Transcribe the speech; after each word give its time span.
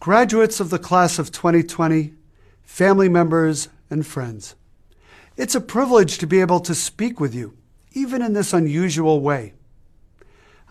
Graduates 0.00 0.60
of 0.60 0.70
the 0.70 0.78
class 0.78 1.18
of 1.18 1.30
2020, 1.30 2.14
family 2.62 3.06
members, 3.06 3.68
and 3.90 4.06
friends, 4.06 4.54
it's 5.36 5.54
a 5.54 5.60
privilege 5.60 6.16
to 6.16 6.26
be 6.26 6.40
able 6.40 6.60
to 6.60 6.74
speak 6.74 7.20
with 7.20 7.34
you, 7.34 7.54
even 7.92 8.22
in 8.22 8.32
this 8.32 8.54
unusual 8.54 9.20
way. 9.20 9.52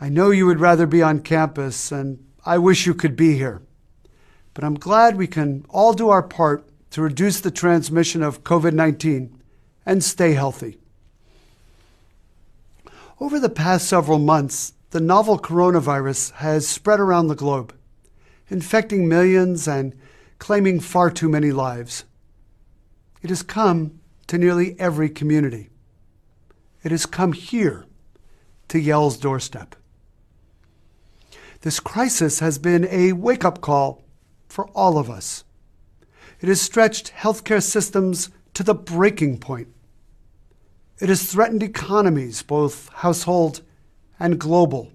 I 0.01 0.09
know 0.09 0.31
you 0.31 0.47
would 0.47 0.59
rather 0.59 0.87
be 0.87 1.03
on 1.03 1.19
campus, 1.19 1.91
and 1.91 2.25
I 2.43 2.57
wish 2.57 2.87
you 2.87 2.95
could 2.95 3.15
be 3.15 3.35
here. 3.35 3.61
But 4.55 4.63
I'm 4.63 4.73
glad 4.73 5.15
we 5.15 5.27
can 5.27 5.63
all 5.69 5.93
do 5.93 6.09
our 6.09 6.23
part 6.23 6.67
to 6.89 7.03
reduce 7.03 7.39
the 7.39 7.51
transmission 7.51 8.23
of 8.23 8.43
COVID 8.43 8.73
19 8.73 9.39
and 9.85 10.03
stay 10.03 10.33
healthy. 10.33 10.79
Over 13.19 13.39
the 13.39 13.47
past 13.47 13.87
several 13.87 14.17
months, 14.17 14.73
the 14.89 14.99
novel 14.99 15.37
coronavirus 15.37 16.31
has 16.31 16.67
spread 16.67 16.99
around 16.99 17.27
the 17.27 17.35
globe, 17.35 17.75
infecting 18.49 19.07
millions 19.07 19.67
and 19.67 19.95
claiming 20.37 20.79
far 20.79 21.09
too 21.11 21.29
many 21.29 21.51
lives. 21.51 22.05
It 23.21 23.29
has 23.29 23.43
come 23.43 23.99
to 24.27 24.37
nearly 24.37 24.79
every 24.79 25.09
community. 25.09 25.69
It 26.83 26.91
has 26.91 27.05
come 27.05 27.33
here 27.33 27.85
to 28.69 28.79
Yale's 28.79 29.17
doorstep. 29.17 29.75
This 31.61 31.79
crisis 31.79 32.39
has 32.39 32.57
been 32.57 32.87
a 32.89 33.11
wake 33.11 33.43
up 33.43 33.59
call 33.59 34.03
for 34.47 34.67
all 34.69 34.97
of 34.97 35.09
us. 35.09 35.43
It 36.39 36.47
has 36.47 36.61
stretched 36.61 37.11
healthcare 37.11 37.61
systems 37.61 38.29
to 38.53 38.63
the 38.63 38.73
breaking 38.73 39.39
point. 39.39 39.67
It 40.99 41.09
has 41.09 41.29
threatened 41.29 41.63
economies, 41.63 42.43
both 42.43 42.89
household 42.89 43.61
and 44.19 44.39
global. 44.39 44.91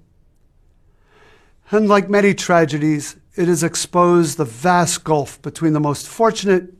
And 1.71 1.89
like 1.89 2.09
many 2.09 2.35
tragedies, 2.35 3.17
it 3.37 3.49
has 3.49 3.65
exposed 3.65 4.37
the 4.37 4.45
vast 4.45 5.05
gulf 5.05 5.41
between 5.43 5.73
the 5.73 5.81
most 5.81 6.07
fortunate 6.07 6.73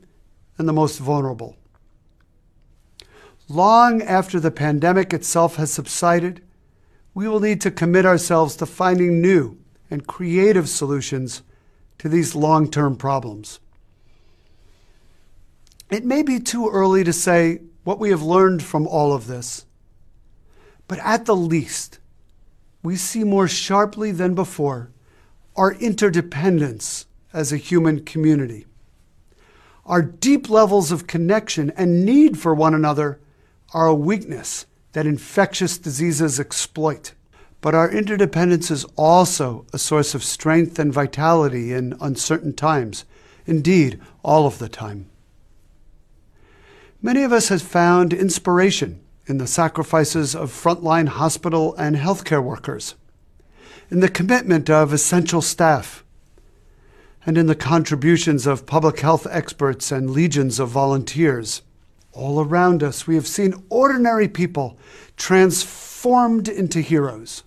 and 0.57 0.67
the 0.67 0.73
most 0.73 0.99
vulnerable. 0.99 1.57
Long 3.49 4.01
after 4.01 4.39
the 4.39 4.51
pandemic 4.51 5.13
itself 5.13 5.57
has 5.57 5.71
subsided, 5.71 6.41
we 7.13 7.27
will 7.27 7.39
need 7.39 7.61
to 7.61 7.71
commit 7.71 8.05
ourselves 8.05 8.55
to 8.57 8.65
finding 8.65 9.21
new 9.21 9.57
and 9.91 10.07
creative 10.07 10.69
solutions 10.69 11.43
to 11.99 12.09
these 12.09 12.35
long 12.35 12.69
term 12.69 12.95
problems. 12.95 13.59
It 15.91 16.03
may 16.03 16.23
be 16.23 16.39
too 16.39 16.69
early 16.69 17.03
to 17.03 17.13
say 17.13 17.61
what 17.83 17.99
we 17.99 18.09
have 18.09 18.23
learned 18.23 18.63
from 18.63 18.87
all 18.87 19.13
of 19.13 19.27
this, 19.27 19.65
but 20.87 20.99
at 20.99 21.25
the 21.25 21.35
least, 21.35 21.99
we 22.81 22.95
see 22.95 23.23
more 23.23 23.47
sharply 23.47 24.11
than 24.11 24.33
before 24.33 24.91
our 25.55 25.73
interdependence 25.73 27.05
as 27.33 27.51
a 27.51 27.57
human 27.57 28.03
community. 28.03 28.65
Our 29.85 30.01
deep 30.01 30.49
levels 30.49 30.91
of 30.91 31.07
connection 31.07 31.71
and 31.77 32.05
need 32.05 32.37
for 32.37 32.53
one 32.55 32.73
another 32.73 33.19
are 33.73 33.87
a 33.87 33.93
weakness 33.93 34.65
that 34.93 35.05
infectious 35.05 35.77
diseases 35.77 36.39
exploit. 36.39 37.13
But 37.61 37.75
our 37.75 37.89
interdependence 37.89 38.71
is 38.71 38.85
also 38.95 39.65
a 39.73 39.77
source 39.77 40.15
of 40.15 40.23
strength 40.23 40.79
and 40.79 40.93
vitality 40.93 41.73
in 41.73 41.97
uncertain 41.99 42.53
times, 42.53 43.05
indeed, 43.45 43.99
all 44.23 44.45
of 44.47 44.59
the 44.59 44.69
time. 44.69 45.09
Many 47.01 47.23
of 47.23 47.31
us 47.31 47.49
have 47.49 47.61
found 47.61 48.13
inspiration 48.13 49.01
in 49.27 49.37
the 49.37 49.47
sacrifices 49.47 50.35
of 50.35 50.51
frontline 50.51 51.07
hospital 51.07 51.75
and 51.75 51.95
healthcare 51.95 52.43
workers, 52.43 52.95
in 53.89 53.99
the 53.99 54.09
commitment 54.09 54.69
of 54.69 54.91
essential 54.91 55.41
staff, 55.41 56.03
and 57.25 57.37
in 57.37 57.47
the 57.47 57.55
contributions 57.55 58.45
of 58.45 58.65
public 58.65 58.99
health 58.99 59.25
experts 59.29 59.91
and 59.91 60.11
legions 60.11 60.59
of 60.59 60.69
volunteers. 60.69 61.61
All 62.13 62.39
around 62.39 62.83
us, 62.83 63.07
we 63.07 63.15
have 63.15 63.27
seen 63.27 63.63
ordinary 63.69 64.27
people 64.27 64.77
transformed 65.17 66.47
into 66.47 66.81
heroes. 66.81 67.43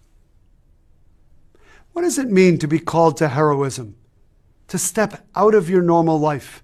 What 1.92 2.02
does 2.02 2.18
it 2.18 2.30
mean 2.30 2.58
to 2.58 2.68
be 2.68 2.78
called 2.78 3.16
to 3.18 3.28
heroism? 3.28 3.96
To 4.68 4.78
step 4.78 5.26
out 5.34 5.54
of 5.54 5.70
your 5.70 5.82
normal 5.82 6.18
life 6.18 6.62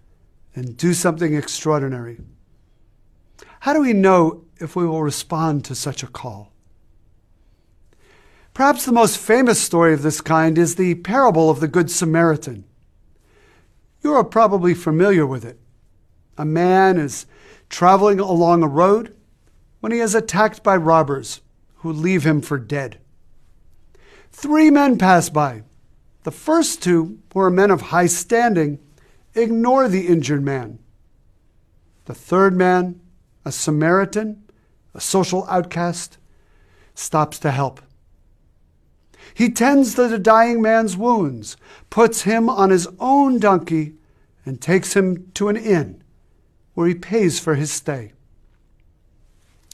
and 0.55 0.77
do 0.77 0.93
something 0.93 1.35
extraordinary? 1.35 2.21
How 3.61 3.73
do 3.73 3.81
we 3.81 3.93
know 3.93 4.45
if 4.61 4.77
we 4.77 4.87
will 4.87 5.03
respond 5.03 5.65
to 5.65 5.75
such 5.75 6.03
a 6.03 6.07
call. 6.07 6.53
Perhaps 8.55 8.85
the 8.85 8.93
most 8.93 9.19
famous 9.19 9.61
story 9.61 9.93
of 9.93 10.03
this 10.03 10.21
kind 10.21 10.57
is 10.57 10.77
the 10.77 10.95
parable 10.95 11.51
of 11.51 11.59
the 11.59 11.67
Good 11.67 11.91
Samaritan. 11.91 12.65
You 14.01 14.13
are 14.15 14.23
probably 14.23 14.75
familiar 14.75 15.27
with 15.27 15.45
it. 15.45 15.59
A 16.39 16.45
man 16.45 16.97
is 16.97 17.27
traveling 17.69 18.21
along 18.21 18.63
a 18.63 18.69
road 18.69 19.13
when 19.81 19.91
he 19.91 19.99
is 19.99 20.15
attacked 20.15 20.63
by 20.63 20.77
robbers 20.77 21.41
who 21.79 21.93
leave 21.93 22.25
him 22.25 22.41
for 22.41 22.57
dead. 22.57 22.99
Three 24.31 24.71
men 24.71 24.99
pass 24.99 25.29
by. 25.29 25.65
The 26.23 26.31
first 26.31 26.81
two, 26.81 27.19
who 27.33 27.41
are 27.41 27.51
men 27.51 27.73
of 27.73 27.83
high 27.83 28.07
standing, 28.07 28.79
ignore 29.35 29.89
the 29.89 30.07
injured 30.07 30.45
man. 30.45 30.79
The 32.05 32.15
third 32.15 32.55
man, 32.55 33.01
a 33.45 33.51
Samaritan, 33.51 34.45
a 34.95 35.01
social 35.01 35.45
outcast, 35.49 36.19
stops 36.95 37.41
to 37.41 37.51
help. 37.51 37.81
He 39.33 39.51
tends 39.51 39.95
to 39.95 40.09
the 40.09 40.19
dying 40.19 40.61
man's 40.61 40.97
wounds, 40.97 41.57
puts 41.89 42.23
him 42.23 42.51
on 42.51 42.71
his 42.71 42.87
own 42.99 43.39
donkey, 43.39 43.95
and 44.45 44.61
takes 44.61 44.95
him 44.95 45.31
to 45.35 45.49
an 45.49 45.57
inn 45.57 46.03
where 46.75 46.89
he 46.89 46.95
pays 46.95 47.41
for 47.41 47.55
his 47.55 47.71
stay. 47.71 48.13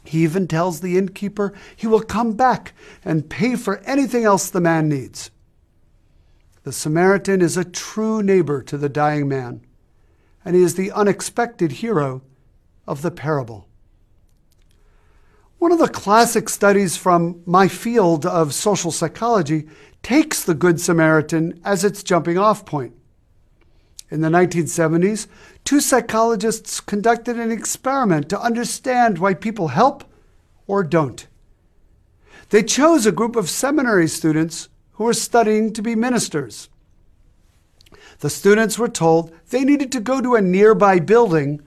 He 0.05 0.23
even 0.23 0.47
tells 0.47 0.81
the 0.81 0.97
innkeeper 0.97 1.53
he 1.75 1.87
will 1.87 2.03
come 2.03 2.35
back 2.35 2.73
and 3.05 3.29
pay 3.29 3.57
for 3.57 3.79
anything 3.79 4.25
else 4.25 4.49
the 4.49 4.61
man 4.61 4.89
needs. 4.89 5.31
The 6.63 6.73
Samaritan 6.73 7.41
is 7.41 7.57
a 7.57 7.65
true 7.65 8.23
neighbor 8.23 8.63
to 8.63 8.77
the 8.77 8.89
dying 8.89 9.29
man, 9.29 9.63
and 10.45 10.55
he 10.55 10.63
is 10.63 10.75
the 10.75 10.93
unexpected 10.93 11.73
hero 11.73 12.23
of 12.87 13.03
the 13.03 13.11
parable. 13.11 13.67
One 15.61 15.73
of 15.73 15.79
the 15.79 15.89
classic 15.89 16.49
studies 16.49 16.97
from 16.97 17.43
my 17.45 17.69
field 17.69 18.25
of 18.25 18.55
social 18.55 18.91
psychology 18.91 19.69
takes 20.03 20.43
the 20.43 20.55
Good 20.55 20.81
Samaritan 20.81 21.61
as 21.63 21.85
its 21.85 22.03
jumping 22.03 22.39
off 22.39 22.65
point. 22.65 22.95
In 24.11 24.23
the 24.23 24.31
1970s, 24.31 25.27
two 25.63 25.81
psychologists 25.81 26.81
conducted 26.81 27.39
an 27.39 27.53
experiment 27.53 28.31
to 28.31 28.41
understand 28.41 29.19
why 29.19 29.35
people 29.35 29.69
help 29.69 30.03
or 30.67 30.83
don't. 30.83 31.27
They 32.49 32.63
chose 32.63 33.05
a 33.05 33.13
group 33.13 33.37
of 33.37 33.51
seminary 33.51 34.09
students 34.09 34.71
who 34.93 35.05
were 35.05 35.13
studying 35.13 35.75
to 35.75 35.83
be 35.83 35.95
ministers. 35.95 36.71
The 38.21 38.31
students 38.31 38.79
were 38.79 38.89
told 38.89 39.31
they 39.51 39.65
needed 39.65 39.93
to 39.93 40.01
go 40.01 40.23
to 40.23 40.37
a 40.37 40.41
nearby 40.41 41.01
building 41.01 41.61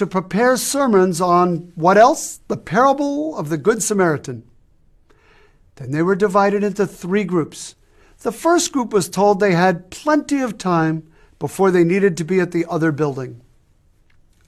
to 0.00 0.06
prepare 0.06 0.56
sermons 0.56 1.20
on 1.20 1.72
what 1.74 1.98
else? 1.98 2.40
The 2.48 2.56
parable 2.56 3.36
of 3.36 3.50
the 3.50 3.58
Good 3.58 3.82
Samaritan. 3.82 4.44
Then 5.76 5.90
they 5.90 6.00
were 6.00 6.16
divided 6.16 6.64
into 6.64 6.86
three 6.86 7.22
groups. 7.22 7.74
The 8.20 8.32
first 8.32 8.72
group 8.72 8.94
was 8.94 9.10
told 9.10 9.40
they 9.40 9.52
had 9.52 9.90
plenty 9.90 10.40
of 10.40 10.56
time 10.56 11.06
before 11.38 11.70
they 11.70 11.84
needed 11.84 12.16
to 12.16 12.24
be 12.24 12.40
at 12.40 12.50
the 12.50 12.64
other 12.66 12.92
building. 12.92 13.42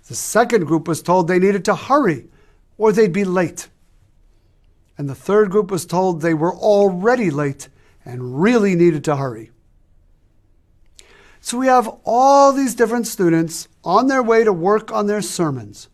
The 0.08 0.14
second 0.14 0.64
group 0.64 0.88
was 0.88 1.02
told 1.02 1.28
they 1.28 1.38
needed 1.38 1.66
to 1.66 1.74
hurry 1.74 2.28
or 2.78 2.90
they'd 2.90 3.12
be 3.12 3.24
late. 3.24 3.69
And 4.96 5.06
the 5.06 5.14
third 5.14 5.50
group 5.50 5.70
was 5.70 5.84
told 5.84 6.22
they 6.22 6.32
were 6.32 6.54
already 6.56 7.30
late 7.30 7.69
and 8.06 8.40
really 8.42 8.74
needed 8.74 9.04
to 9.04 9.16
hurry. 9.16 9.50
So 11.44 11.58
we 11.58 11.66
have 11.66 11.98
all 12.04 12.52
these 12.52 12.76
different 12.76 13.08
students 13.08 13.66
on 13.82 14.06
their 14.06 14.22
way 14.22 14.44
to 14.44 14.52
work 14.52 14.93
on 14.93 15.08
their 15.08 15.20
sermons, 15.20 15.88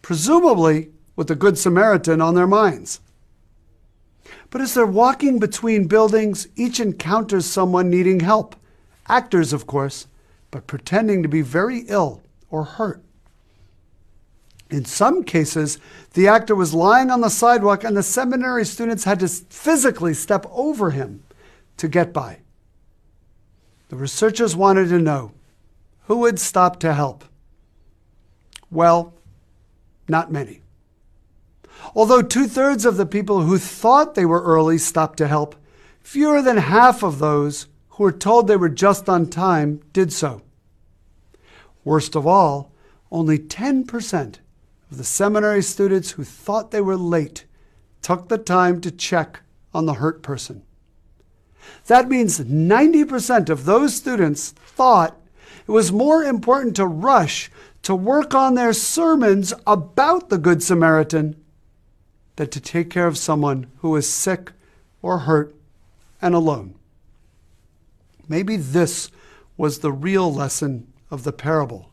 presumably 0.00 0.92
with 1.16 1.26
the 1.26 1.34
Good 1.34 1.58
Samaritan 1.58 2.20
on 2.20 2.36
their 2.36 2.46
minds. 2.46 3.00
But 4.48 4.60
as 4.60 4.74
they're 4.74 4.86
walking 4.86 5.40
between 5.40 5.88
buildings, 5.88 6.46
each 6.54 6.78
encounters 6.78 7.46
someone 7.46 7.90
needing 7.90 8.20
help. 8.20 8.54
Actors, 9.08 9.52
of 9.52 9.66
course, 9.66 10.06
but 10.52 10.68
pretending 10.68 11.24
to 11.24 11.28
be 11.28 11.42
very 11.42 11.80
ill 11.88 12.22
or 12.48 12.62
hurt. 12.62 13.02
In 14.70 14.84
some 14.84 15.24
cases, 15.24 15.80
the 16.14 16.28
actor 16.28 16.54
was 16.54 16.72
lying 16.72 17.10
on 17.10 17.22
the 17.22 17.28
sidewalk 17.28 17.82
and 17.82 17.96
the 17.96 18.04
seminary 18.04 18.64
students 18.64 19.02
had 19.02 19.18
to 19.18 19.26
physically 19.26 20.14
step 20.14 20.46
over 20.52 20.92
him 20.92 21.24
to 21.78 21.88
get 21.88 22.12
by. 22.12 22.38
The 23.92 23.98
researchers 23.98 24.56
wanted 24.56 24.88
to 24.88 24.98
know 24.98 25.32
who 26.04 26.16
would 26.20 26.40
stop 26.40 26.80
to 26.80 26.94
help. 26.94 27.26
Well, 28.70 29.12
not 30.08 30.32
many. 30.32 30.62
Although 31.94 32.22
two 32.22 32.46
thirds 32.46 32.86
of 32.86 32.96
the 32.96 33.04
people 33.04 33.42
who 33.42 33.58
thought 33.58 34.14
they 34.14 34.24
were 34.24 34.42
early 34.42 34.78
stopped 34.78 35.18
to 35.18 35.28
help, 35.28 35.56
fewer 36.00 36.40
than 36.40 36.56
half 36.56 37.02
of 37.02 37.18
those 37.18 37.66
who 37.90 38.04
were 38.04 38.12
told 38.12 38.48
they 38.48 38.56
were 38.56 38.70
just 38.70 39.10
on 39.10 39.26
time 39.26 39.82
did 39.92 40.10
so. 40.10 40.40
Worst 41.84 42.16
of 42.16 42.26
all, 42.26 42.72
only 43.10 43.38
10% 43.38 44.36
of 44.90 44.96
the 44.96 45.04
seminary 45.04 45.62
students 45.62 46.12
who 46.12 46.24
thought 46.24 46.70
they 46.70 46.80
were 46.80 46.96
late 46.96 47.44
took 48.00 48.30
the 48.30 48.38
time 48.38 48.80
to 48.80 48.90
check 48.90 49.40
on 49.74 49.84
the 49.84 49.94
hurt 50.00 50.22
person. 50.22 50.62
That 51.86 52.08
means 52.08 52.40
90% 52.40 53.48
of 53.48 53.64
those 53.64 53.94
students 53.94 54.50
thought 54.50 55.18
it 55.66 55.70
was 55.70 55.92
more 55.92 56.24
important 56.24 56.76
to 56.76 56.86
rush 56.86 57.50
to 57.82 57.94
work 57.94 58.34
on 58.34 58.54
their 58.54 58.72
sermons 58.72 59.52
about 59.66 60.28
the 60.28 60.38
Good 60.38 60.62
Samaritan 60.62 61.36
than 62.36 62.48
to 62.48 62.60
take 62.60 62.90
care 62.90 63.06
of 63.06 63.18
someone 63.18 63.66
who 63.78 63.90
was 63.90 64.08
sick 64.08 64.52
or 65.02 65.20
hurt 65.20 65.54
and 66.20 66.34
alone. 66.34 66.74
Maybe 68.28 68.56
this 68.56 69.10
was 69.56 69.80
the 69.80 69.92
real 69.92 70.32
lesson 70.32 70.92
of 71.10 71.24
the 71.24 71.32
parable. 71.32 71.90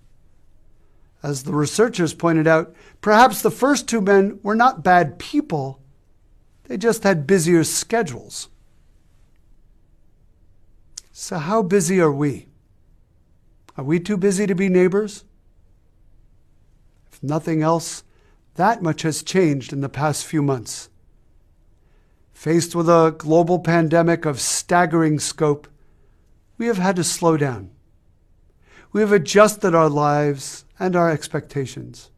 As 1.22 1.44
the 1.44 1.54
researchers 1.54 2.14
pointed 2.14 2.48
out, 2.48 2.74
perhaps 3.02 3.42
the 3.42 3.52
first 3.52 3.90
two 3.90 4.00
men 4.00 4.40
were 4.42 4.56
not 4.56 4.84
bad 4.84 5.20
people, 5.20 5.82
they 6.66 6.78
just 6.78 7.04
had 7.04 7.28
busier 7.28 7.64
schedules. 7.64 8.48
So, 11.22 11.38
how 11.38 11.64
busy 11.64 12.00
are 12.00 12.14
we? 12.14 12.48
Are 13.76 13.84
we 13.84 14.00
too 14.00 14.16
busy 14.16 14.48
to 14.48 14.56
be 14.56 14.70
neighbors? 14.70 15.26
If 17.12 17.22
nothing 17.22 17.62
else, 17.62 18.06
that 18.56 18.82
much 18.82 19.02
has 19.02 19.22
changed 19.22 19.74
in 19.74 19.82
the 19.82 19.90
past 19.90 20.26
few 20.26 20.42
months. 20.42 20.90
Faced 22.32 22.74
with 22.74 22.88
a 22.88 23.14
global 23.18 23.60
pandemic 23.60 24.26
of 24.26 24.40
staggering 24.40 25.20
scope, 25.20 25.68
we 26.58 26.68
have 26.68 26.78
had 26.78 26.96
to 26.96 27.04
slow 27.04 27.36
down. 27.36 27.72
We 28.94 29.02
have 29.02 29.12
adjusted 29.12 29.76
our 29.76 29.90
lives 29.90 30.64
and 30.80 30.96
our 30.96 31.12
expectations. 31.12 32.12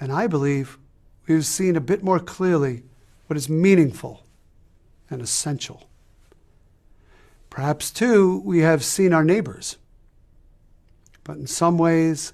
And 0.00 0.10
I 0.10 0.26
believe 0.26 0.76
we've 1.28 1.46
seen 1.46 1.76
a 1.76 1.80
bit 1.80 2.02
more 2.02 2.18
clearly 2.18 2.82
what 3.28 3.36
is 3.36 3.48
meaningful 3.48 4.26
and 5.08 5.22
essential. 5.22 5.88
Perhaps, 7.52 7.90
too, 7.90 8.40
we 8.46 8.60
have 8.60 8.82
seen 8.82 9.12
our 9.12 9.22
neighbors. 9.22 9.76
But 11.22 11.36
in 11.36 11.46
some 11.46 11.76
ways, 11.76 12.32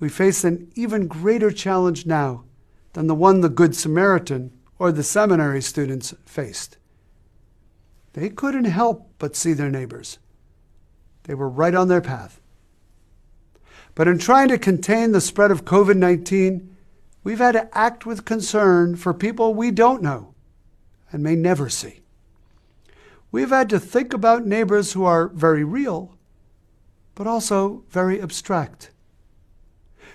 we 0.00 0.08
face 0.08 0.42
an 0.42 0.72
even 0.74 1.06
greater 1.06 1.50
challenge 1.50 2.06
now 2.06 2.44
than 2.94 3.06
the 3.06 3.14
one 3.14 3.42
the 3.42 3.50
Good 3.50 3.76
Samaritan 3.76 4.52
or 4.78 4.90
the 4.90 5.02
seminary 5.02 5.60
students 5.60 6.14
faced. 6.24 6.78
They 8.14 8.30
couldn't 8.30 8.64
help 8.64 9.10
but 9.18 9.36
see 9.36 9.52
their 9.52 9.68
neighbors. 9.68 10.18
They 11.24 11.34
were 11.34 11.50
right 11.50 11.74
on 11.74 11.88
their 11.88 12.00
path. 12.00 12.40
But 13.94 14.08
in 14.08 14.16
trying 14.16 14.48
to 14.48 14.56
contain 14.56 15.12
the 15.12 15.20
spread 15.20 15.50
of 15.50 15.66
COVID 15.66 15.98
19, 15.98 16.74
we've 17.22 17.36
had 17.36 17.52
to 17.52 17.76
act 17.76 18.06
with 18.06 18.24
concern 18.24 18.96
for 18.96 19.12
people 19.12 19.52
we 19.52 19.70
don't 19.70 20.00
know 20.00 20.32
and 21.12 21.22
may 21.22 21.36
never 21.36 21.68
see. 21.68 22.00
We've 23.34 23.50
had 23.50 23.68
to 23.70 23.80
think 23.80 24.14
about 24.14 24.46
neighbors 24.46 24.92
who 24.92 25.02
are 25.02 25.26
very 25.26 25.64
real, 25.64 26.16
but 27.16 27.26
also 27.26 27.82
very 27.90 28.22
abstract. 28.22 28.92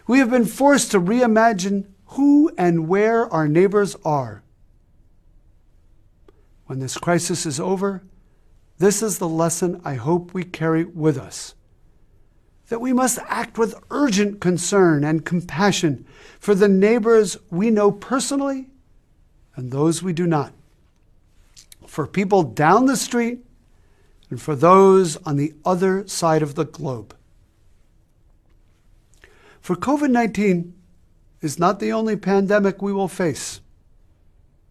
We 0.07 0.19
have 0.19 0.31
been 0.31 0.45
forced 0.45 0.91
to 0.91 1.01
reimagine 1.01 1.87
who 2.15 2.49
and 2.57 2.87
where 2.87 3.27
our 3.27 3.45
neighbors 3.45 3.97
are. 4.05 4.41
When 6.67 6.79
this 6.79 6.97
crisis 6.97 7.45
is 7.45 7.59
over, 7.59 8.03
this 8.77 9.03
is 9.03 9.17
the 9.17 9.27
lesson 9.27 9.81
I 9.83 9.95
hope 9.95 10.33
we 10.33 10.45
carry 10.45 10.85
with 10.85 11.17
us 11.17 11.55
that 12.69 12.79
we 12.79 12.93
must 12.93 13.19
act 13.27 13.57
with 13.57 13.75
urgent 13.91 14.39
concern 14.39 15.03
and 15.03 15.25
compassion 15.25 16.05
for 16.39 16.55
the 16.55 16.69
neighbors 16.69 17.35
we 17.51 17.69
know 17.69 17.91
personally 17.91 18.69
and 19.57 19.73
those 19.73 20.01
we 20.01 20.13
do 20.13 20.25
not 20.25 20.53
for 21.89 22.05
people 22.05 22.43
down 22.43 22.85
the 22.85 22.95
street 22.95 23.39
and 24.29 24.39
for 24.39 24.55
those 24.55 25.17
on 25.25 25.37
the 25.37 25.53
other 25.65 26.07
side 26.07 26.43
of 26.43 26.53
the 26.53 26.63
globe. 26.63 27.15
For 29.59 29.75
COVID 29.75 30.11
19 30.11 30.75
is 31.41 31.57
not 31.57 31.79
the 31.79 31.91
only 31.91 32.15
pandemic 32.15 32.81
we 32.81 32.93
will 32.93 33.07
face. 33.07 33.59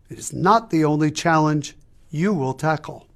It 0.08 0.18
is 0.18 0.32
not 0.32 0.70
the 0.70 0.84
only 0.84 1.10
challenge 1.10 1.76
you 2.08 2.32
will 2.32 2.54
tackle. 2.54 3.08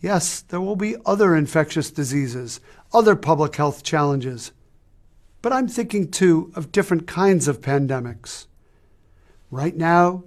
Yes, 0.00 0.40
there 0.40 0.62
will 0.62 0.76
be 0.76 0.96
other 1.04 1.36
infectious 1.36 1.90
diseases, 1.90 2.58
other 2.92 3.16
public 3.16 3.54
health 3.56 3.82
challenges, 3.82 4.50
but 5.42 5.52
I'm 5.52 5.68
thinking 5.68 6.10
too 6.10 6.50
of 6.54 6.72
different 6.72 7.06
kinds 7.06 7.48
of 7.48 7.60
pandemics. 7.60 8.46
Right 9.50 9.76
now, 9.76 10.24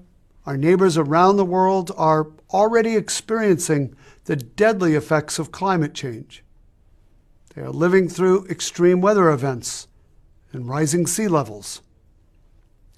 our 0.47 0.55
neighbors 0.55 0.97
around 0.97 1.35
the 1.35 1.44
world 1.44 1.91
are 1.97 2.29
already 2.51 2.95
experiencing 2.95 3.94
the 4.23 4.38
deadly 4.38 4.95
effects 4.95 5.39
of 5.39 5.51
climate 5.51 5.94
change. 5.94 6.41
They 7.53 7.61
are 7.61 7.69
living 7.69 8.07
through 8.07 8.45
extreme 8.45 9.01
weather 9.01 9.29
events 9.29 9.89
and 10.53 10.69
rising 10.69 11.05
sea 11.05 11.27
levels. 11.27 11.81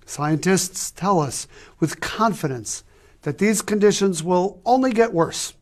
Scientists 0.06 0.92
tell 0.92 1.20
us 1.20 1.48
with 1.80 2.00
confidence 2.00 2.84
that 3.24 3.40
these 3.40 3.64
conditions 3.64 4.24
will 4.24 4.62
only 4.64 4.94
get 4.94 5.12
worse 5.12 5.56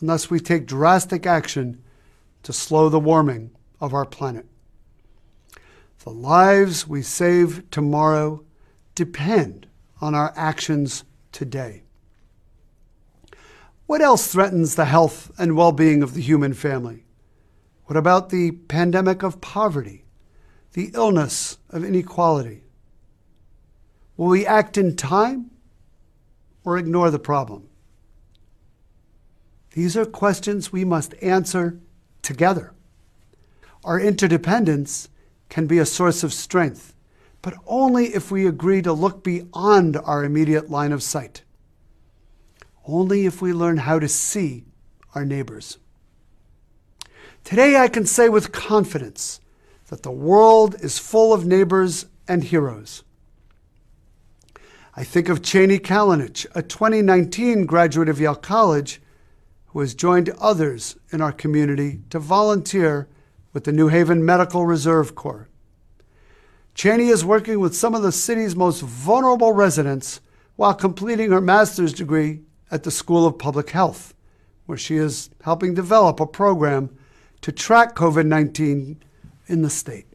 unless 0.00 0.30
we 0.30 0.40
take 0.40 0.66
drastic 0.66 1.26
action 1.26 1.84
to 2.42 2.54
slow 2.54 2.88
the 2.88 2.98
warming 2.98 3.50
of 3.82 3.92
our 3.92 4.06
planet. 4.06 4.46
The 6.04 6.10
lives 6.10 6.88
we 6.88 7.02
save 7.02 7.70
tomorrow 7.70 8.44
depend 8.94 9.66
on 10.02 10.14
our 10.14 10.32
actions 10.36 11.04
today. 11.30 11.84
What 13.86 14.02
else 14.02 14.32
threatens 14.32 14.74
the 14.74 14.84
health 14.84 15.30
and 15.38 15.56
well 15.56 15.72
being 15.72 16.02
of 16.02 16.14
the 16.14 16.20
human 16.20 16.54
family? 16.54 17.04
What 17.84 17.96
about 17.96 18.30
the 18.30 18.50
pandemic 18.52 19.22
of 19.22 19.40
poverty, 19.40 20.04
the 20.72 20.90
illness 20.94 21.58
of 21.70 21.84
inequality? 21.84 22.64
Will 24.16 24.28
we 24.28 24.46
act 24.46 24.76
in 24.76 24.96
time 24.96 25.50
or 26.64 26.78
ignore 26.78 27.10
the 27.10 27.18
problem? 27.18 27.68
These 29.72 29.96
are 29.96 30.04
questions 30.04 30.72
we 30.72 30.84
must 30.84 31.14
answer 31.22 31.78
together. 32.22 32.74
Our 33.84 33.98
interdependence 33.98 35.08
can 35.48 35.66
be 35.66 35.78
a 35.78 35.86
source 35.86 36.22
of 36.22 36.32
strength 36.32 36.94
but 37.42 37.54
only 37.66 38.14
if 38.14 38.30
we 38.30 38.46
agree 38.46 38.80
to 38.82 38.92
look 38.92 39.22
beyond 39.22 39.96
our 39.96 40.24
immediate 40.24 40.70
line 40.70 40.92
of 40.92 41.02
sight. 41.02 41.42
Only 42.86 43.26
if 43.26 43.42
we 43.42 43.52
learn 43.52 43.78
how 43.78 43.98
to 43.98 44.08
see 44.08 44.64
our 45.14 45.24
neighbors. 45.24 45.78
Today, 47.44 47.76
I 47.76 47.88
can 47.88 48.06
say 48.06 48.28
with 48.28 48.52
confidence 48.52 49.40
that 49.88 50.04
the 50.04 50.10
world 50.10 50.76
is 50.80 50.98
full 50.98 51.32
of 51.32 51.44
neighbors 51.44 52.06
and 52.28 52.44
heroes. 52.44 53.02
I 54.94 55.04
think 55.04 55.28
of 55.28 55.42
Chaney 55.42 55.78
Kalinich, 55.78 56.46
a 56.54 56.62
2019 56.62 57.66
graduate 57.66 58.08
of 58.08 58.20
Yale 58.20 58.34
College 58.34 59.02
who 59.72 59.80
has 59.80 59.94
joined 59.94 60.28
others 60.38 60.98
in 61.10 61.22
our 61.22 61.32
community 61.32 62.00
to 62.10 62.18
volunteer 62.18 63.08
with 63.52 63.64
the 63.64 63.72
New 63.72 63.88
Haven 63.88 64.24
Medical 64.24 64.66
Reserve 64.66 65.14
Corps. 65.14 65.48
Chaney 66.74 67.08
is 67.08 67.24
working 67.24 67.60
with 67.60 67.76
some 67.76 67.94
of 67.94 68.02
the 68.02 68.12
city's 68.12 68.56
most 68.56 68.80
vulnerable 68.80 69.52
residents 69.52 70.20
while 70.56 70.74
completing 70.74 71.30
her 71.30 71.40
master's 71.40 71.92
degree 71.92 72.40
at 72.70 72.82
the 72.82 72.90
School 72.90 73.26
of 73.26 73.38
Public 73.38 73.70
Health, 73.70 74.14
where 74.66 74.78
she 74.78 74.96
is 74.96 75.30
helping 75.42 75.74
develop 75.74 76.18
a 76.18 76.26
program 76.26 76.96
to 77.42 77.52
track 77.52 77.94
COVID 77.94 78.26
19 78.26 79.02
in 79.48 79.62
the 79.62 79.70
state. 79.70 80.06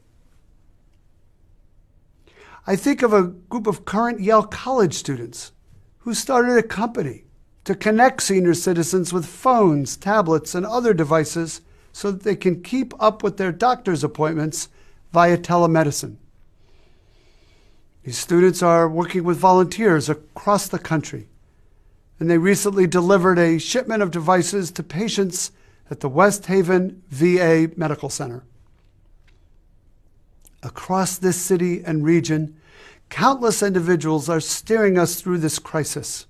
I 2.66 2.76
think 2.76 3.02
of 3.02 3.14
a 3.14 3.24
group 3.24 3.68
of 3.68 3.86
current 3.86 4.20
Yale 4.20 4.44
College 4.44 4.94
students 4.94 5.52
who 6.00 6.14
started 6.14 6.58
a 6.58 6.64
company 6.64 7.26
to 7.66 7.76
connect 7.76 8.24
senior 8.24 8.54
citizens 8.54 9.14
with 9.14 9.26
phones, 9.26 9.96
tablets, 9.96 10.56
and 10.56 10.66
other 10.66 10.94
devices 10.94 11.62
so 11.92 12.12
that 12.12 12.24
they 12.24 12.36
can 12.36 12.64
keep 12.64 12.94
up 13.02 13.24
with 13.24 13.38
their 13.38 13.52
doctor's 13.52 14.04
appointments 14.04 14.70
via 15.12 15.38
telemedicine. 15.38 16.18
These 18.08 18.20
students 18.20 18.64
are 18.64 18.88
working 18.88 19.26
with 19.26 19.38
volunteers 19.38 20.08
across 20.08 20.70
the 20.70 20.80
country, 20.80 21.28
and 22.22 22.30
they 22.30 22.38
recently 22.38 22.88
delivered 22.88 23.38
a 23.38 23.58
shipment 23.58 24.02
of 24.02 24.12
devices 24.12 24.72
to 24.72 24.82
patients 24.82 25.52
at 25.92 26.00
the 26.00 26.08
West 26.08 26.46
Haven 26.46 27.04
VA 27.10 27.70
Medical 27.76 28.10
Center. 28.10 28.46
Across 30.64 31.18
this 31.18 31.36
city 31.36 31.84
and 31.84 32.06
region, 32.06 32.56
countless 33.10 33.62
individuals 33.62 34.30
are 34.30 34.40
steering 34.40 34.98
us 34.98 35.20
through 35.20 35.40
this 35.40 35.60
crisis. 35.60 36.28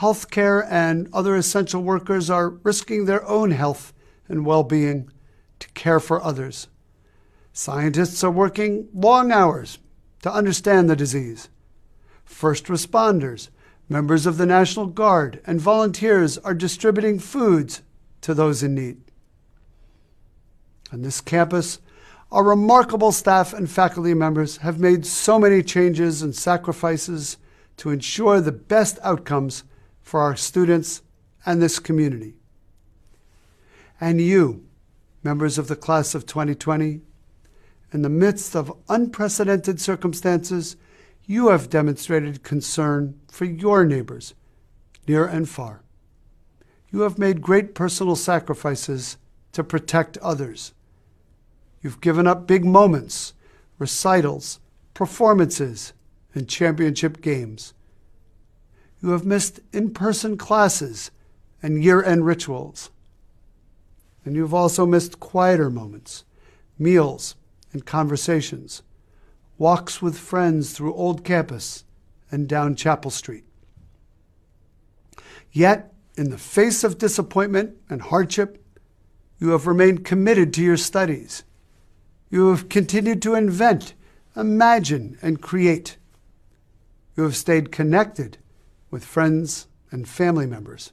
Healthcare 0.00 0.66
and 0.70 1.08
other 1.14 1.34
essential 1.34 1.82
workers 1.82 2.28
are 2.28 2.50
risking 2.50 3.06
their 3.06 3.26
own 3.26 3.52
health 3.52 3.94
and 4.28 4.44
well 4.44 4.64
being 4.64 5.10
to 5.60 5.68
care 5.70 5.98
for 5.98 6.22
others. 6.22 6.68
Scientists 7.54 8.22
are 8.22 8.30
working 8.30 8.86
long 8.92 9.32
hours 9.32 9.78
to 10.24 10.32
understand 10.32 10.88
the 10.88 10.96
disease. 10.96 11.50
First 12.24 12.64
responders, 12.64 13.50
members 13.90 14.24
of 14.24 14.38
the 14.38 14.46
National 14.46 14.86
Guard, 14.86 15.42
and 15.46 15.60
volunteers 15.60 16.38
are 16.38 16.54
distributing 16.54 17.18
foods 17.18 17.82
to 18.22 18.32
those 18.32 18.62
in 18.62 18.74
need. 18.74 19.02
On 20.90 21.02
this 21.02 21.20
campus, 21.20 21.78
our 22.32 22.42
remarkable 22.42 23.12
staff 23.12 23.52
and 23.52 23.70
faculty 23.70 24.14
members 24.14 24.56
have 24.56 24.80
made 24.80 25.04
so 25.04 25.38
many 25.38 25.62
changes 25.62 26.22
and 26.22 26.34
sacrifices 26.34 27.36
to 27.76 27.90
ensure 27.90 28.40
the 28.40 28.50
best 28.50 28.98
outcomes 29.02 29.62
for 30.00 30.20
our 30.20 30.36
students 30.36 31.02
and 31.44 31.60
this 31.60 31.78
community. 31.78 32.32
And 34.00 34.22
you, 34.22 34.64
members 35.22 35.58
of 35.58 35.68
the 35.68 35.76
class 35.76 36.14
of 36.14 36.24
2020, 36.24 37.02
in 37.94 38.02
the 38.02 38.08
midst 38.08 38.56
of 38.56 38.76
unprecedented 38.88 39.80
circumstances, 39.80 40.76
you 41.26 41.48
have 41.48 41.70
demonstrated 41.70 42.42
concern 42.42 43.18
for 43.30 43.44
your 43.44 43.84
neighbors, 43.84 44.34
near 45.06 45.24
and 45.24 45.48
far. 45.48 45.84
You 46.90 47.02
have 47.02 47.18
made 47.18 47.40
great 47.40 47.72
personal 47.72 48.16
sacrifices 48.16 49.16
to 49.52 49.62
protect 49.62 50.18
others. 50.18 50.74
You've 51.82 52.00
given 52.00 52.26
up 52.26 52.48
big 52.48 52.64
moments, 52.64 53.32
recitals, 53.78 54.58
performances, 54.92 55.92
and 56.34 56.48
championship 56.48 57.20
games. 57.20 57.74
You 59.00 59.10
have 59.10 59.24
missed 59.24 59.60
in 59.72 59.94
person 59.94 60.36
classes 60.36 61.12
and 61.62 61.82
year 61.82 62.02
end 62.02 62.26
rituals. 62.26 62.90
And 64.24 64.34
you've 64.34 64.54
also 64.54 64.84
missed 64.84 65.20
quieter 65.20 65.70
moments, 65.70 66.24
meals 66.76 67.36
and 67.74 67.84
conversations, 67.84 68.82
walks 69.58 70.00
with 70.00 70.16
friends 70.16 70.72
through 70.72 70.94
Old 70.94 71.24
Campus 71.24 71.84
and 72.30 72.48
down 72.48 72.74
Chapel 72.74 73.10
Street. 73.10 73.44
Yet, 75.52 75.92
in 76.16 76.30
the 76.30 76.38
face 76.38 76.82
of 76.82 76.96
disappointment 76.96 77.76
and 77.90 78.00
hardship, 78.00 78.64
you 79.38 79.50
have 79.50 79.66
remained 79.66 80.06
committed 80.06 80.54
to 80.54 80.62
your 80.62 80.78
studies 80.78 81.44
you 82.34 82.48
have 82.48 82.68
continued 82.68 83.22
to 83.22 83.36
invent, 83.36 83.94
imagine, 84.34 85.16
and 85.22 85.40
create. 85.40 85.98
You 87.16 87.22
have 87.22 87.36
stayed 87.36 87.70
connected 87.70 88.38
with 88.90 89.04
friends 89.04 89.68
and 89.92 90.08
family 90.08 90.44
members. 90.44 90.90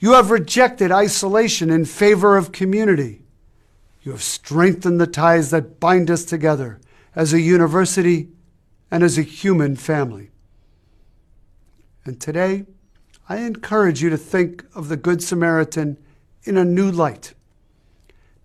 You 0.00 0.14
have 0.14 0.32
rejected 0.32 0.90
isolation 0.90 1.70
in 1.70 1.84
favor 1.84 2.36
of 2.36 2.50
community. 2.50 3.22
You 4.04 4.12
have 4.12 4.22
strengthened 4.22 5.00
the 5.00 5.06
ties 5.06 5.50
that 5.50 5.80
bind 5.80 6.10
us 6.10 6.26
together 6.26 6.78
as 7.16 7.32
a 7.32 7.40
university 7.40 8.28
and 8.90 9.02
as 9.02 9.16
a 9.16 9.22
human 9.22 9.76
family. 9.76 10.30
And 12.04 12.20
today, 12.20 12.66
I 13.30 13.38
encourage 13.38 14.02
you 14.02 14.10
to 14.10 14.18
think 14.18 14.66
of 14.74 14.88
the 14.88 14.98
Good 14.98 15.22
Samaritan 15.22 15.96
in 16.42 16.58
a 16.58 16.66
new 16.66 16.90
light. 16.90 17.32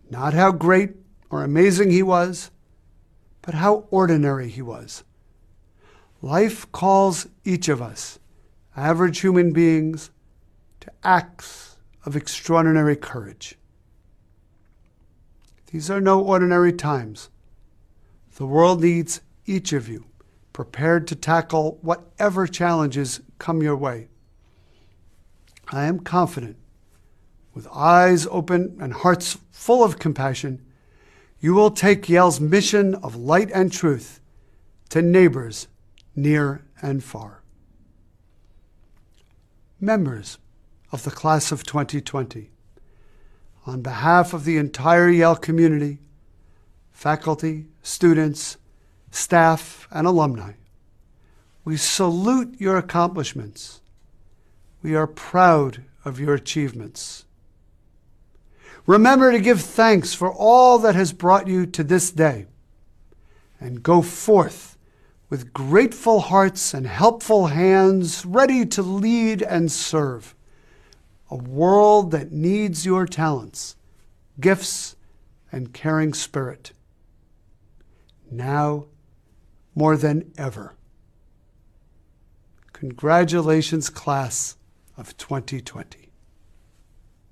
Not 0.10 0.34
how 0.34 0.54
great 0.54 0.92
or 1.30 1.44
amazing 1.44 1.92
he 1.92 2.04
was, 2.04 2.51
but 3.42 3.56
how 3.56 3.86
ordinary 3.92 4.48
he 4.48 4.62
was. 4.62 5.04
Life 6.22 6.72
calls 6.72 7.28
each 7.44 7.68
of 7.68 7.82
us, 7.82 8.18
average 8.78 9.20
human 9.20 9.51
beings, 9.51 10.10
to 10.80 10.92
acts 11.04 11.75
of 12.06 12.16
extraordinary 12.16 12.96
courage. 12.96 13.58
These 15.71 15.89
are 15.91 16.01
no 16.01 16.21
ordinary 16.21 16.73
times. 16.73 17.29
The 18.35 18.45
world 18.47 18.81
needs 18.81 19.21
each 19.45 19.71
of 19.71 19.88
you 19.88 20.05
prepared 20.51 21.07
to 21.07 21.15
tackle 21.15 21.77
whatever 21.81 22.47
challenges 22.47 23.21
come 23.38 23.61
your 23.61 23.75
way. 23.75 24.07
I 25.71 25.83
am 25.85 25.99
confident, 25.99 26.57
with 27.53 27.67
eyes 27.67 28.25
open 28.31 28.77
and 28.81 28.93
hearts 28.93 29.38
full 29.51 29.83
of 29.83 29.99
compassion, 29.99 30.65
you 31.39 31.53
will 31.53 31.71
take 31.71 32.09
Yale's 32.09 32.39
mission 32.41 32.95
of 32.95 33.15
light 33.15 33.51
and 33.53 33.71
truth 33.71 34.19
to 34.89 35.01
neighbors 35.01 35.67
near 36.15 36.65
and 36.81 37.03
far. 37.03 37.43
Members 39.79 40.39
of 40.91 41.03
the 41.03 41.11
class 41.11 41.51
of 41.51 41.63
2020, 41.63 42.49
on 43.69 43.81
behalf 43.81 44.33
of 44.33 44.45
the 44.45 44.57
entire 44.57 45.09
Yale 45.09 45.35
community, 45.35 45.99
faculty, 46.91 47.67
students, 47.83 48.57
staff, 49.11 49.88
and 49.91 50.07
alumni, 50.07 50.53
we 51.63 51.77
salute 51.77 52.55
your 52.59 52.77
accomplishments. 52.77 53.81
We 54.81 54.95
are 54.95 55.05
proud 55.05 55.83
of 56.03 56.19
your 56.19 56.33
achievements. 56.33 57.25
Remember 58.88 59.31
to 59.31 59.39
give 59.39 59.61
thanks 59.61 60.15
for 60.15 60.33
all 60.33 60.79
that 60.79 60.95
has 60.95 61.13
brought 61.13 61.47
you 61.47 61.67
to 61.67 61.83
this 61.83 62.09
day. 62.09 62.47
And 63.59 63.83
go 63.83 64.01
forth 64.01 64.77
with 65.29 65.53
grateful 65.53 66.21
hearts 66.21 66.73
and 66.73 66.88
helpful 66.88 67.47
hands, 67.47 68.25
ready 68.25 68.65
to 68.65 68.81
lead 68.81 69.43
and 69.43 69.71
serve 69.71 70.33
a 71.29 71.36
world 71.36 72.12
that 72.12 72.31
needs 72.31 72.86
your 72.86 73.05
talents, 73.05 73.75
gifts, 74.39 74.95
and 75.51 75.74
caring 75.74 76.13
spirit. 76.13 76.71
Now 78.31 78.86
more 79.75 79.95
than 79.95 80.31
ever. 80.38 80.75
Congratulations, 82.74 83.89
class 83.89 84.57
of 84.98 85.17
2020. 85.17 86.09